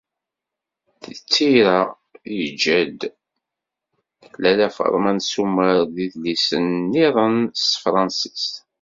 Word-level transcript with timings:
Di 1.01 1.13
tira, 1.31 1.79
yeǧǧa-d: 2.37 2.99
Lalla 4.41 4.67
Faḍma 4.75 5.11
n 5.17 5.19
Sumer 5.31 5.77
d 5.93 5.95
yidlisen-nniḍen 6.01 7.37
s 7.59 7.63
Tefransist. 7.73 8.53